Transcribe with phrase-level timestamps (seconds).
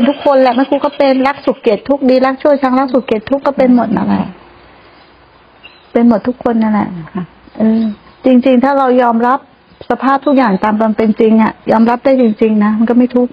[0.00, 4.24] เป็นทุกคนแหละแม่ครูก็เป็นรักสุขเกลียดทุกดีรักชั่วชังรักสุขเกลียดทุกก็เป็นหมดนั่นแหละ
[5.92, 7.24] เป็นหมดทุกคนนั่นแหละค่ะ
[7.58, 7.82] เออ
[8.24, 9.38] จริง ๆ ถ้าเรายอมรับ
[9.90, 13.32] สภาพทุกอย่างตามความเป็นจริงอะ ยอมรับได้จริง ๆ นะมันก็ไม่ทุกข์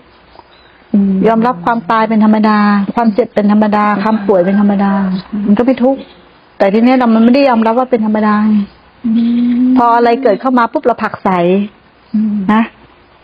[1.28, 2.58] ยอมรับความตายเป็นธรรมดา
[2.96, 4.92] ความเจ็บเป็นธรรมดาความป่วยเป็นธรรมดา
[5.46, 6.00] มันก็ไม่ทุกข์
[6.58, 8.36] แต่ทีนี้เรามันไม่ได้ยอมรับว่าเป็นธรรมดา
[9.78, 11.30] พออะไรเกิดเข้ามาปุ๊บเราผักใส
[12.54, 12.64] นะ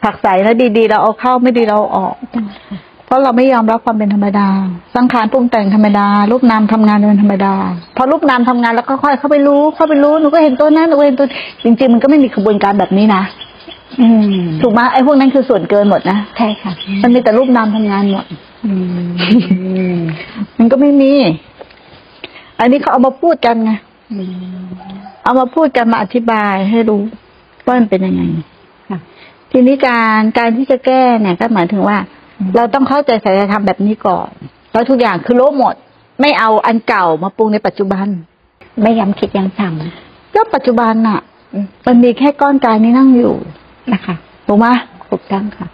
[0.04, 2.16] ผักใสแล้วดีๆ เราเอาเข้าไม่ดีเราออก
[3.14, 4.48] ราะเราไม่ยอมรับความเป็นธรรมดา
[4.96, 7.54] สังขารปรุงแต่งธรรมดา รูปนามทำงานเป็นธรรมดา
[7.98, 11.28] พอรูปนามทำงานแล้วก็ค่อยเข้าไปรู้ เข้าไปรู้หนูก็เห็นตัวนั้นหนูก็เห็นตัว
[11.64, 13.24] จริง ๆ มันก็ไม่มีกระบวนการแบบนี้นะ
[14.02, 16.72] อืมถูกไหมไอ้พวกนั้นคือส่วนเกินหมดนะใช่ค่ะ
[17.04, 18.26] มันมีแต่รูปนามทำงานหมด
[18.66, 18.74] อื
[19.96, 20.00] ม
[20.58, 21.14] มันก็ไม่มี
[22.60, 23.72] อันนี้เขาเอามาพูดกันไง
[25.24, 27.02] เอามาพูดกันมาอธิบายให้รู้
[27.66, 28.22] ว่ามันเป็นยังไง
[28.90, 29.00] ค่ะ
[29.52, 31.98] ทีนี้การการที่จะแก้เนี่ยก็หมายถึงว่า
[32.56, 34.30] เราต้องเข้าใจสัจธรรมแบบนี้ก่อน
[34.74, 35.76] แล้วทุกอย่างคือโลบหมด
[36.22, 38.08] ไม่เอาอันเก่ามาปรุงในปัจจุบัน
[38.82, 39.62] ไม่ย้ำคิดย้ำจ
[40.34, 41.20] ก็ปัจจุบันน่ะ
[41.54, 44.16] อืมมันมีแค่ก้อนกายนี้นั่งอยู่ำนะคะ
[44.48, 44.66] ถูกไหม
[45.10, 45.68] ถูกต้องค่ะ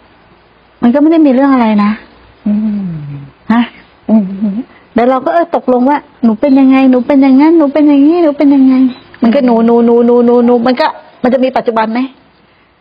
[0.81, 1.91] มันก็ไม่ได้มีเรื่องอะไรนะ
[2.47, 2.53] อื
[2.85, 2.89] ม
[3.51, 3.61] ฮะ
[4.09, 4.23] อืม
[4.93, 8.73] เดี๋ยวเราก็เออตกลงว่า หนูเป็นยังไง หนูเป็นอย่างนั้น หนูเป็นอย่างนี้ หนูเป็นยังไง
[9.21, 10.87] มันก็หนูหนูหนูหนูหนูหนูมันก็
[11.23, 11.99] มันจะมีปัจจุบันไหม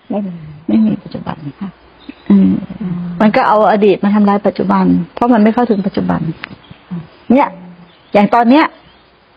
[0.09, 0.33] ไม่มี
[0.67, 1.78] ไม่มีปัจจุบันค่ะอืม
[3.21, 6.21] มันก็เอาอดีตมาทำลายปัจจุบัน เพราะมันไม่เข้าถึงปัจจุบัน
[7.31, 7.49] เนี่ย
[8.13, 8.65] อย่างตอนเนี้ย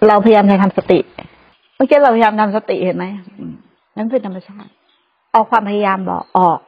[0.08, 1.00] เราพยายามจะทำสติ
[1.76, 3.06] เมื่อกี้เราพยายามทำสติเห็นไหม
[3.40, 3.54] อืม
[3.96, 4.70] นั่นเป็นธรรมชาติ
[5.34, 6.60] เอาความพยายามบอกออก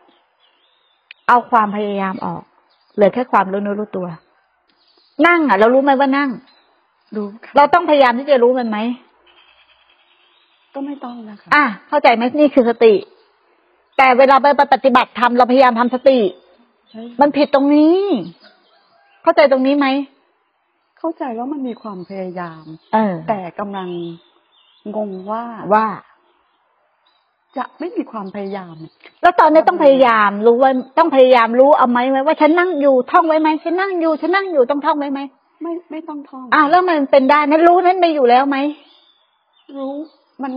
[1.29, 2.41] เอาความพยายามออก
[2.95, 4.07] เหลือแค่ความรู้เนื้อรู้ตัว
[5.27, 6.29] นั่งอะ เรารู้ไหมว่านั่ง
[7.15, 8.77] รู้ค่ะเราต้องพยายามที่จะรู้มันไหม
[10.73, 12.93] ก็ไม่ต้องนะคะอะเข้าใจไหมนี่คือสติ
[13.97, 16.52] แต่เวลาไปปฏิบัติธรรมเราพยายามทำสติใช่
[17.21, 17.97] มันผิดตรงนี้
[19.23, 19.87] เข้าใจตรงนี้ไหม
[20.99, 22.63] เข้าใจว่ามันมีความพยายาม
[22.93, 23.89] เออ แต่กำลัง
[24.95, 25.87] งงว่าว่า
[27.57, 28.75] จะไม่มีความพยายาม
[29.21, 35.19] แล้วตอนนี้ต้องพยายามรู้ว่าต้องพยายามรู้เอาไหมไว้ว่าฉันนั่งอยู่ท่องไว้ไหมฉันนั่งอยู่ฉันนั่งอยู่ต้องท่องไว้ไหม
[35.61, 38.57] ไม่ไม่ต้องท่องอ้าวแล้วมันเป็นได้นั้นรู้นั้นมีอยู่แล้วไหม
[39.77, 39.93] รู้
[40.43, 40.51] มัน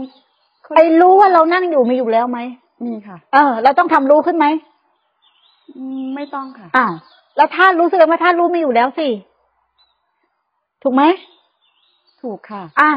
[0.76, 2.38] ไอ้รู้ว่าเรานั่งอยู่มีอยู่แล้วไหม
[2.84, 4.75] มีค่ะ เออ เราต้องทำรู้ขึ้นไหมอืม
[6.14, 6.94] ไม่ต้องค่ะ อ้าว
[7.36, 9.08] แล้วถ้ารู้แสดงว่าถ้ารู้มีอยู่แล้วสิ
[10.82, 11.02] ถูกไหม
[12.22, 12.90] ถูกค่ะ อะ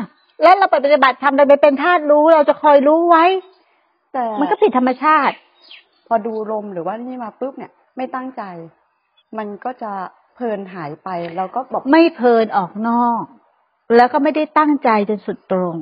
[0.44, 3.26] แล้วเราปฏิบัติทำเราไปเป็นธาตุรู้เราจะคอยรู้ไว้
[4.14, 5.36] แต่มันก็ผิดธรรมชาติ
[6.08, 8.44] พอดูลมหรือว่านี่มาปุ๊บเนี่ย ไม่ตั้งใจ
[9.38, 9.92] มันก็จะ
[10.36, 13.24] เพลินหายไปแล้วก็บอกไม่เพลินออกนอก
[13.96, 15.76] แล้วก็ไม่ได้ตั้งใจจนสุดตรง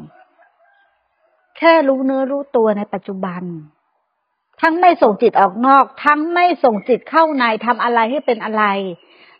[1.57, 3.43] แค่รู้เนื้อรู้ตัวในปัจจุบัน
[4.61, 8.63] ทั้งไม่ส่งจิตออกนอก ทั้งไม่ส่งจิตเข้าในทำอะไรให้เป็นอะไร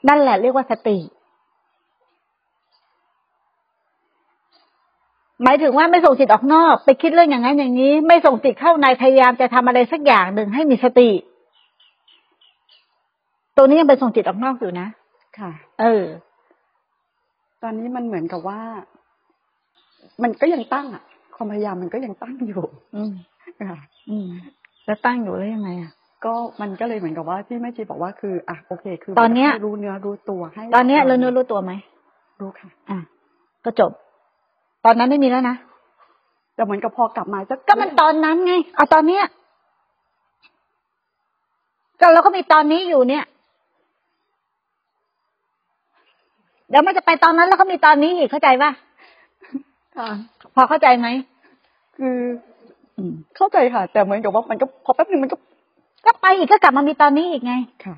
[0.08, 0.98] นั่นแหละเรียกว่าสติ
[5.44, 11.10] หมายถึงว่าไม่ส่งจิตออกนอก ไปคิดเรื่องอย่างนั้นอย่างนี้ ไม่ส่งจิตเข้าในพยายามจะทำอะไรสักอย่างหนึ่งให้มีสติ
[13.58, 14.88] ตัวนี้ยังไปส่งจิตออกนอกอยู่นะ
[15.40, 16.04] ค่ะ เออ
[17.64, 18.62] ตอนนี้มันเหมือนกับว่า
[20.24, 21.04] มันก็ยังตั้งอะ
[21.36, 22.64] ความพยายามมันก็ยังตั้งอยู่
[22.96, 23.14] อืม
[23.70, 23.80] ค่ะ
[24.10, 24.28] อืม
[24.88, 25.92] แล้วตั้งอยู่แล้วยังไงอะ
[26.26, 31.72] ก็มันก็เลยเหมือนกับว่าที่แม่ชีบอกว่าคืออะโอเค คือตอนเนี้ยให้รู้เนื้อรู้ตัวให้ ตอนเนี้ยเราเนื้อรู้ตัวไหม
[32.42, 32.98] รู้ค่ะ อะ
[33.66, 33.92] ก็จบ
[34.86, 35.56] ตอนนั้นไม่มีแล้วนะ
[36.56, 39.24] แต่เหมือนกับพอกลับมาจะก็มันตอนนั้นไงเอาตอนเนี้ย
[42.00, 43.24] ก็เราก็มีตอนนี้อยู่เนี่ย
[46.70, 48.72] เดี๋ยวมันจะไปตอนนั้นแล้วก็มีตอนนี้อีกเข้าใจป่ะ
[49.98, 50.10] ค่ะ
[50.56, 51.08] พอเข้าใจไหม
[51.98, 52.57] คืออืม
[53.36, 55.38] เข้าใจค่ะ แต่เหมือนกับว่ามันก็พอแป๊บนึงมันก็
[56.06, 57.54] ก็ไปอีกก็กลับมามีตอนนี้อีกไง
[57.86, 57.96] ค่ะ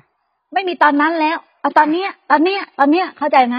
[0.52, 3.56] ไม่มีตอนนั้นแล้วเอาตอนเนี้ย ตอนเนี้ย ตอนเนี้ยเข้าใจไหม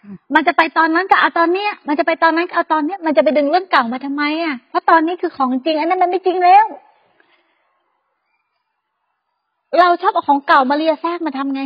[0.00, 6.64] ค่ะมันจะไปตอนนั้นก็เอาตอนเนี้ย มันจะไปตอนนั้นก็เอาตอนเนี้ย มันจะไปดึงเรื่องเก่ามาทำไมอะเพราะตอนนี้คือของจริงอันนั้นมันไม่จริงแล้ว
[9.78, 11.62] เราชอบเอาของเก่ามาเลียแทรกมาทำไง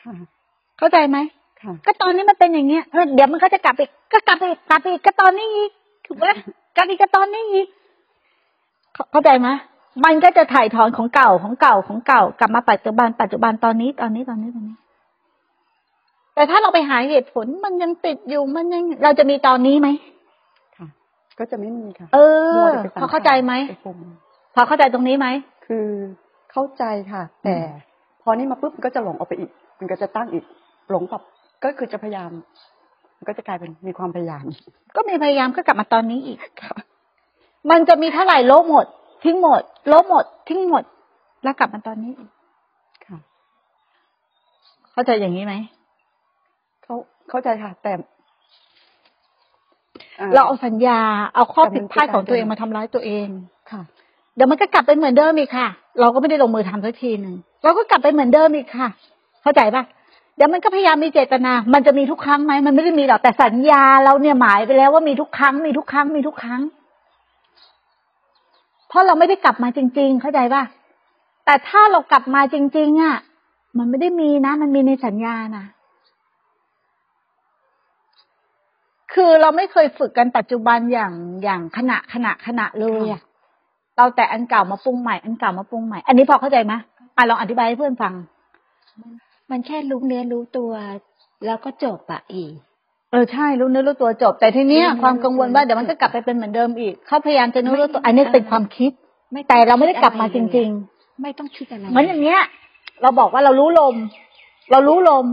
[0.00, 0.12] ค่ะ
[0.78, 1.18] เข้าใจไหม
[1.60, 3.80] ค่ะ ก็ตอนนี้มันเป็นอย่างเงี้ยเออเดี๋ยวมันก็จะกลับไป
[4.12, 5.70] ก็กลับไปกลับไปอีกก็ตอนนี้อีก
[6.06, 6.26] ถูกไหม
[6.76, 7.66] กลับอีกก็ตอนนี้อีก
[8.94, 9.48] เข้าเข้าใจไหม
[10.04, 14.76] มันก็จะถ่ายถอนของเก่าของเก่าของเก่า กลับมาปัจจุบันปัจจุบันตอนนี้ตอนนี้ตอนนี้ตอนนี้
[16.34, 19.88] แต่ถ้าเราไปหาเหตุผลมันยังติดอยู่มันยังเราจะมีตอนนี้ไหม
[20.76, 20.86] ค่ะ
[21.38, 23.96] ก็จะไม่มีค่ะ เออมัวแต่ไปสังพอเข้าใจไหมไปปรุง
[24.54, 25.26] พอเข้าใจตรงนี้ไหม
[25.66, 25.86] คือ
[26.52, 27.56] เข้าใจค่ะ แต่
[28.22, 30.44] พอนี่มาปุ๊บมันก็จะหลงออกไปอีก มันก็จะตั้งอีก
[30.90, 31.22] หลงแบบ
[31.64, 32.42] ก็คือจะพยายามมัน
[33.28, 34.44] ก็จะกลายเป็นมีความพยายาม
[34.96, 36.76] ก็มีพยายามก็กลับมาตอนนี้อีกค่ะ
[37.70, 38.86] มันจะมีเท่าไหร่โลบหมด
[39.24, 40.84] ทิ้งหมด โลบหมด ทิ้งหมด
[41.42, 42.30] แล้วกลับมาตอนนี้อีก
[43.06, 43.18] ค่ะ
[44.92, 45.54] เข้าใจอย่างนี้ไหม
[46.82, 46.94] เขา
[47.30, 47.92] เข้าใจค่ะ แต่
[50.18, 51.00] อ่เราเอาสัญญา
[51.34, 53.26] เอาข้อแต่มันผิดพลาดของตัวเองเป็นมาทำร้ายตัวเอง
[53.70, 53.82] ค่ะ
[54.36, 55.68] เดี๋ยวมันก็กลับไปเหมือนเดิมอีกค่ะ
[56.00, 57.34] เราก็ไม่ได้ลงมือทำสักทีหนึ่ง
[57.64, 58.88] เราก็กลับไปเหมือนเดิมอีกค่ะ
[59.42, 59.82] เข้าใจปะ
[60.36, 66.60] เดี๋ยวมันก็พยายามมีเจตนา มันจะมีทุกครั้งไหมมันไม่ได้มีหรอกแต่สัญญาเราเนี่ยหมายไปแล้วว่ามีทุกครั้งมีทุกครั้งมีทุกครั้ง
[68.88, 70.62] เพราะเราไม่ได้กลับมาจริง ๆ เข้าใจปะ
[71.44, 73.16] แต่ถ้าเรากลับมาจริง ๆอะ
[73.78, 75.64] มันไม่ได้มีนะ มันมีในสัญญานะ
[79.12, 81.12] คือเราไม่เคยฝึกกันปัจจุบันอย่าง
[81.42, 83.22] อย่างขณะขณะขณะเลยอะ
[83.96, 86.72] เราแต่อันเก่ามาปรุงใหม่อันเก่ามาปรุงใหม่ อันนี้พอเข้าใจไหม
[87.16, 88.12] อะลองอธิบายให้เพื่อนฟัง
[89.52, 90.72] มันแค่รู้เนื้อรู้ตัว
[91.46, 92.52] แล้วก็จบอะอีก
[93.10, 98.90] เออใช่รู้เนื้อรู้ตัวจบ แต่ทีเนี้ยรู้เนื้อความกังวลว่ารู้ตัวเดี๋ยวมันก็กลับไปเป็นเหมือนเดิมอีกเขาพยายามจะรู้ไม่รู้ตัว อันนี้เป็นความคิด
[99.32, 100.70] ไม่แต่เราไม่ได้กลับมาจริง
[101.22, 102.40] ไม่ต้องคิดอะไรๆเหมือนอย่างเงี้ย
[103.02, 103.94] เราบอกว่าเรารู้ลม
[104.70, 105.24] เรารู้ลม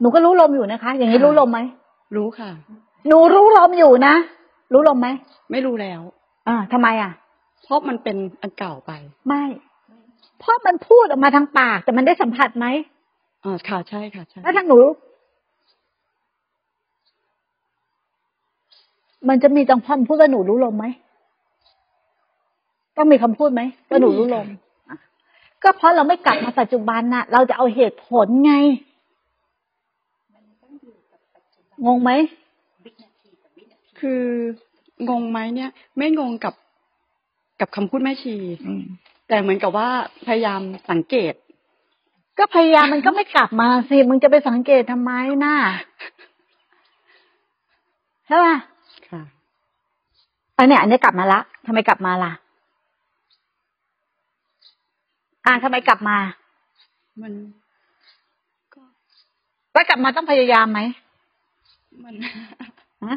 [0.00, 1.60] หนูก็รู้ลมอยู่นะคะ อย่างนี้รู้ลมไหม
[2.16, 2.50] รู้ค่ะ
[3.08, 4.14] หนูรู้ลมอยู่นะ
[4.72, 5.08] รู้ลมไหม
[5.50, 6.00] ไม่รู้แล้ว
[6.48, 7.12] อ่าทำไมอะ
[7.64, 8.92] เพราะมันเป็นอันเก่าไป
[9.28, 9.44] ไม่
[10.40, 12.66] เพราะมันพูดออกมาทางปาก แต่มันได้สัมผัสไหม
[13.44, 14.78] อ่าค่ะใช่ค่ะใช่แล้วทางหนู
[19.28, 20.86] มันจะมีจังคำพูดว่าหนูรู้ลมไหม
[22.96, 24.46] ต้องมีคำพูดไหมว่าหนูรู้ลม
[24.88, 24.98] อะ
[25.62, 28.54] ก็เพราะเราไม่กลับมาปัจจุบันน่ะ เราจะเอาเหตุผลไง
[31.86, 32.10] งงไหม
[34.00, 34.22] คือ
[35.08, 36.54] งงไหมเนี่ย ไม่งงกับ
[37.60, 38.34] กับคำพูดแม่ชี
[39.28, 39.88] แต่เหมือนกับว่า
[40.26, 40.60] พยายาม
[40.90, 41.34] สังเกต
[42.38, 45.10] ก็พยายามมันก็ไม่กลับมาสิมึงจะไปสังเกตทำไม
[45.44, 45.54] น่ะ
[48.26, 48.56] ใช่ป่ะ
[49.10, 49.22] ค่ะ
[50.58, 52.32] อันเนี้ยอันเนี้ยกลับมาละทำไมกลับมาล่ะ
[55.46, 56.16] อ่าทำไมกลับมา
[57.22, 57.32] มัน
[58.74, 58.82] ก็
[59.72, 60.80] แล้วกลับมาต้องพยายามไหม
[62.04, 62.14] มัน
[63.04, 63.16] ฮะ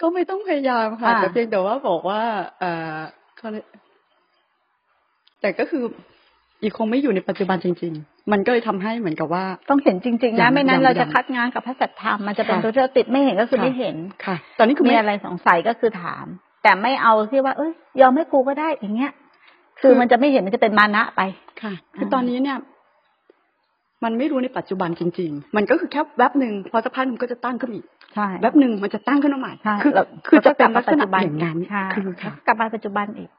[0.00, 2.22] ก็ไม่ต้องพยายามค่ะอ่าแต่เพียงแต่ว่าบอกว่า
[2.58, 2.64] เอ
[2.94, 2.96] อ
[3.36, 3.66] เขาเรียก
[5.40, 5.84] แต่ก็คือ
[6.62, 16.26] อีกคงไม่อยู่ในปัจจุบันจริง ๆ มันก็เลยทำให้เหมือนกับว่า ต้องเห็นจริงๆยันะงไม่นั้นยังเราจะยังคัดงานกับพระสัทธรรมมันจะเป็นค่ะตัวที่เราติดไม่เห็นก็คือค่ะไม่เห็นค่ะ ตอนนี้คือมีไม่อะไรสงสัยก็คือถาม
[16.62, 19.12] แต่ไม่เอาที่ว่า เอ้ยยอมให้ครูก็ได้อย่างเงี้ย
[19.80, 21.20] คือคือมันจะไม่เห็นมันจะเป็นมานะไป
[21.62, 22.58] ค่ะ คืออ่าตอนนี้เนี่ย
[24.04, 33.30] มันไม่รู้ในปัจจุบันจริง ๆ มันก็คือแค่แวบหนึ่งพอสักพักหนึงก็จะตั้งขึ้นอีกใช่แวบหนึ่งมันจะตั้งขึ้นมาใหม่ใช่คือเราคือจะเป็นราลักษณะก็อย่างนั้นใช่คือค่ะกลับมาปัจจุบันอีก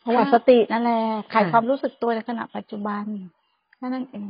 [0.00, 1.00] เพราะว่าค่ะสตินั่นแหละ
[1.32, 3.04] ขายค่ะความรู้สึกตัวในขณะปัจจุบัน
[3.76, 4.28] แค่นั้นเอง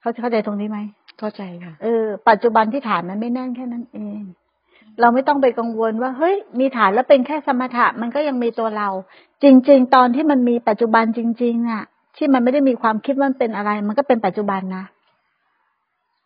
[0.00, 0.78] เขาจะเข้าใจตรงนี้ไหม
[1.18, 4.20] เข้าใจค่ะเออปัจจุบันที่ฐานมันไม่แน่นแค่นั้นเอง
[5.00, 8.88] เราไม่ต้องไปกังวลว่า เฮ้ย มีฐานแล้วเป็นแค่สมถะ มันก็ยังมีตัวเรา
[9.42, 11.84] จริง ๆ ตอนที่มันมีปัจจุบันจริงๆน่ะ
[12.16, 14.84] ที่มันไม่ได้มีความคิดว่ามันเป็นอะไร มันก็เป็นปัจจุบันนะ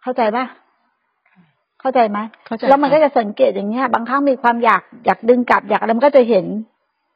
[0.02, 0.44] เข้าใจปะ
[1.80, 6.46] เข้าใจไหมเข้าใจแล้วมันก็ค่ะจะสังเกตอย่างเงี้ย บางครั้งมีความอยากอยากดึงกลับอยากอะไรมันก็จะเห็น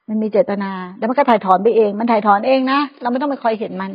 [0.08, 3.92] มันมีเจตนา แล้วมันก็ถ่ายถอนไปเอง มันถ่ายถอนเองนะ เราไม่ต้องไปคอยเห็นมัน